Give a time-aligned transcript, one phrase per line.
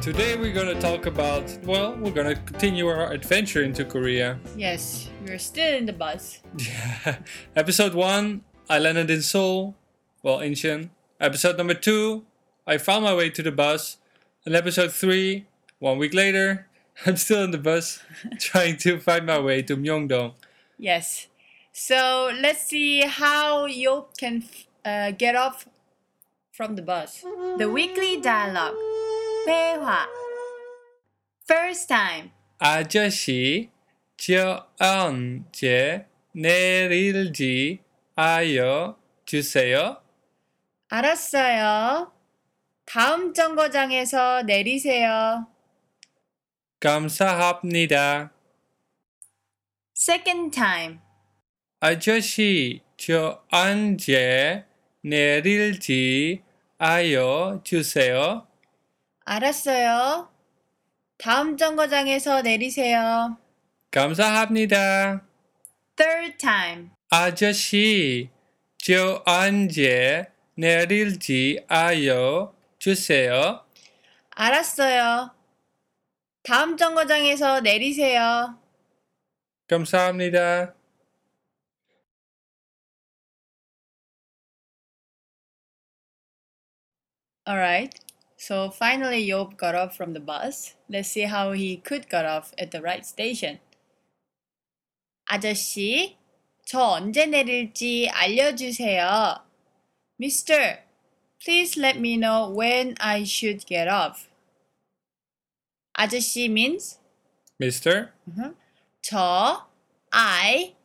[0.00, 4.40] Today we're gonna talk about, well, we're gonna continue our adventure into Korea.
[4.56, 6.40] Yes, we're still in the bus.
[6.56, 7.18] Yeah.
[7.54, 8.40] Episode 1,
[8.70, 9.76] I landed in Seoul,
[10.22, 10.88] well, Incheon.
[11.20, 12.24] Episode number 2,
[12.66, 13.98] I found my way to the bus.
[14.46, 15.44] And episode 3,
[15.80, 16.66] one week later,
[17.04, 18.02] I'm still in the bus
[18.38, 20.32] trying to find my way to Myeongdong.
[20.78, 21.26] Yes.
[21.72, 24.44] So let's see how Yop can
[24.82, 25.66] uh, get off
[26.52, 27.22] from the bus.
[27.58, 28.76] The weekly dialogue.
[29.46, 30.08] 회화.
[31.50, 32.30] First time.
[32.58, 33.70] 아저씨,
[34.16, 37.80] 저 언제 내릴지
[38.14, 40.00] 알려주세요.
[40.88, 42.12] 알았어요.
[42.84, 45.46] 다음 정거장에서 내리세요.
[46.80, 48.32] 감사합니다.
[49.96, 50.98] Second time.
[51.80, 54.64] 아저씨, 저 언제
[55.02, 56.42] 내릴지
[56.78, 58.46] 알려주세요.
[59.24, 60.28] 알았어요.
[61.18, 63.36] 다음 정거장에서 내리세요.
[63.90, 65.22] 감사합니다.
[65.96, 66.90] Third time.
[67.10, 68.30] 아저씨,
[68.78, 73.64] 저 언제 내릴지 알려주세요.
[74.30, 75.30] 알았어요.
[76.42, 78.58] 다음 정거장에서 내리세요.
[79.68, 80.74] 감사합니다.
[87.46, 88.09] Alright.
[88.39, 90.75] So finally Yop got off from the bus.
[90.89, 93.59] Let's see how he could got off at the right station.
[95.31, 96.17] 아저씨,
[96.65, 99.41] 저 언제 내릴지 알려주세요.
[100.19, 100.83] Mister,
[101.43, 104.29] please let me know when I should get off.
[105.97, 106.99] 아저씨 means
[107.59, 108.13] Mister,
[109.01, 109.65] 저,
[110.11, 110.75] I,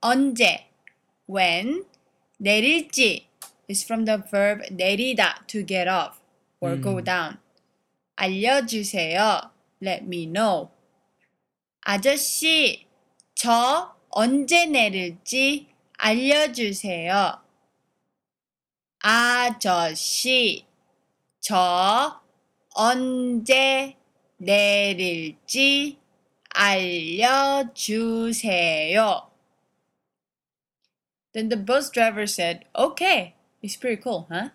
[0.00, 0.64] 언제,
[1.26, 1.84] when,
[2.40, 3.26] 내릴지
[3.68, 6.17] is from the verb 내리다 to get off
[6.61, 7.37] Or go down.
[8.17, 9.51] 알려주세요.
[9.81, 10.71] Let me know.
[11.81, 12.85] 아저씨,
[13.33, 17.39] 저 언제 내릴지 알려주세요.
[18.99, 20.65] 아저씨,
[21.39, 22.21] 저
[22.75, 23.95] 언제
[24.37, 25.97] 내릴지
[26.55, 28.09] 알려주세요.
[31.31, 33.35] Then the bus driver said, Okay.
[33.61, 34.49] It's pretty cool, huh?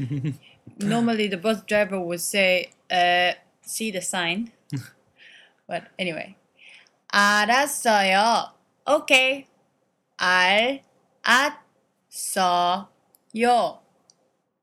[0.79, 4.51] Normally the bus driver would say, uh, see the sign.
[5.67, 6.35] but anyway.
[7.13, 8.51] 알았어요.
[8.87, 9.47] Okay.
[10.19, 10.79] 알았어요.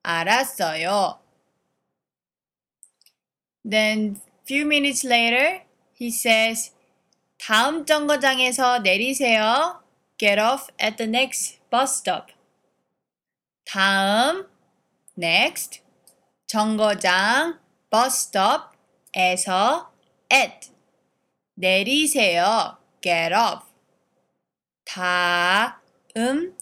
[0.04, 1.18] 알았어요.
[3.64, 5.62] Then few minutes later,
[5.94, 6.72] he says,
[7.38, 9.82] 다음 정거장에서 내리세요.
[10.18, 12.32] Get off at the next bus stop.
[13.64, 14.46] 다음,
[15.17, 15.81] next,
[16.47, 19.91] 정거장, bus stop에서
[20.31, 20.71] at,
[21.55, 22.77] 내리세요.
[23.01, 23.65] Get off.
[24.85, 26.55] 다음,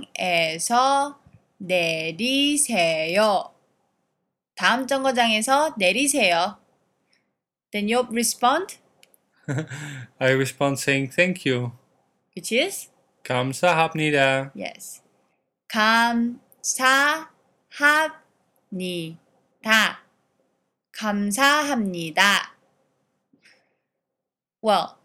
[0.00, 1.20] 정거장에서
[1.58, 3.54] 내리세요.
[4.54, 6.58] 다음 정거장에서 내리세요.
[7.72, 8.78] Then you respond,
[10.18, 11.72] I respond saying thank you.
[12.36, 12.90] which is
[13.24, 14.52] 감사합니다.
[14.56, 15.02] yes.
[15.69, 17.25] 감사합니다.
[20.91, 22.55] 감사합니다.
[24.61, 24.97] Well,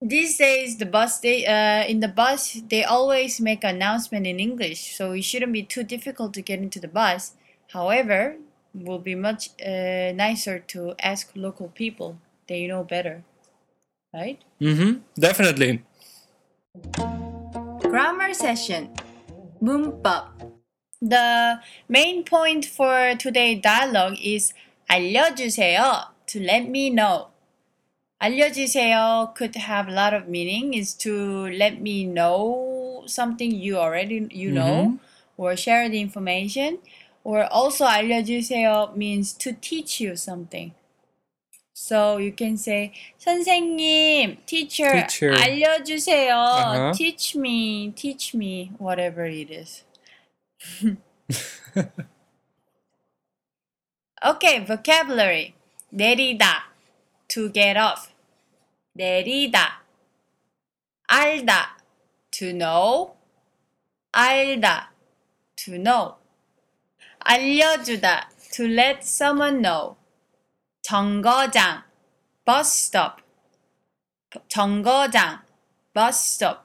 [0.00, 4.94] these days the bus they uh, in the bus they always make announcement in English,
[4.96, 7.32] so it shouldn't be too difficult to get into the bus.
[7.72, 8.36] However,
[8.74, 12.18] it will be much uh, nicer to ask local people.
[12.46, 13.24] They know better,
[14.12, 14.38] right?
[14.60, 15.00] Mm-hmm.
[15.18, 15.82] Definitely.
[17.88, 18.94] Grammar session.
[19.60, 20.32] 문법.
[21.00, 24.52] The main point for today's dialogue is
[24.90, 27.28] 알려주세요 to let me know.
[28.20, 34.26] 알려주세요 could have a lot of meaning is to let me know something you already
[34.30, 34.98] you know
[35.36, 36.78] or share the information
[37.22, 40.72] or also 알려주세요 means to teach you something.
[41.78, 45.32] So you can say 선생님, teacher, Teacher.
[45.34, 46.30] 알려주세요.
[46.30, 46.92] Uh-huh.
[46.94, 49.82] Teach me, teach me, whatever it is.
[54.24, 55.54] okay, vocabulary.
[55.92, 56.70] 내리다,
[57.28, 58.12] to get off.
[58.96, 59.82] 내리다.
[61.10, 61.76] 알다,
[62.30, 63.16] to know.
[64.12, 64.90] 알다,
[65.56, 66.14] to know.
[67.26, 69.96] 알려주다, to let someone know.
[70.88, 71.84] 정거장,
[72.44, 73.22] bus stop.
[74.48, 75.42] 정거장,
[75.94, 76.64] bus stop.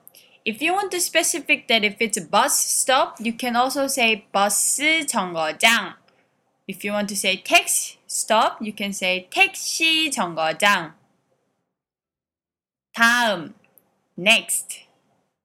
[0.50, 4.26] if you want to specific that if it's a bus stop, you can also say
[4.34, 5.94] 버스 정거장.
[6.68, 10.94] If you want to say taxi stop, you can say 택시 정거장.
[12.96, 13.54] 다음,
[14.18, 14.86] next.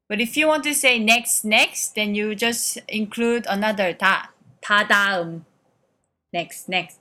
[0.08, 4.32] But if you want to say next, next, then you just include another 다.
[4.62, 5.44] 다다음.
[6.32, 6.98] Next, next.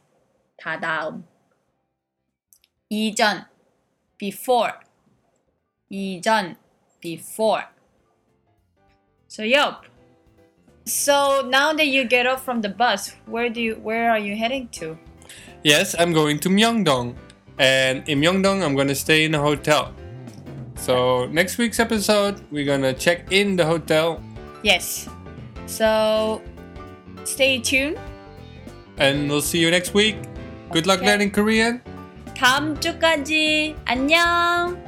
[0.58, 1.24] 다다음.
[2.92, 3.46] 이전,
[4.18, 4.74] before.
[5.92, 6.56] 이전,
[7.02, 7.64] before.
[9.28, 9.86] So yup.
[10.86, 14.36] So now that you get off from the bus, where do you where are you
[14.36, 14.98] heading to?
[15.64, 17.16] Yes, I'm going to Myeongdong.
[17.58, 19.94] And in Myeongdong, I'm gonna stay in a hotel.
[20.76, 24.22] So next week's episode, we're gonna check in the hotel
[24.64, 25.08] Yes.
[25.68, 26.42] So
[27.24, 27.98] stay tuned.
[28.98, 30.16] and we'll see you next week.
[30.72, 31.08] Good luck Okay.
[31.08, 31.82] learning Korean.
[32.39, 34.69] 다음 주까지 안녕.
[34.71, 34.88] 음.